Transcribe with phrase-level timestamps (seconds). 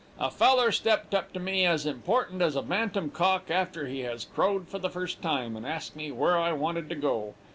[0.19, 4.25] A feller stepped up to me as important as a bantam cock after he has
[4.25, 7.35] crowed for the first time, and asked me where I wanted to go.